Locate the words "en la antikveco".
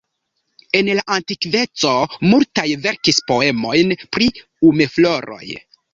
0.79-1.91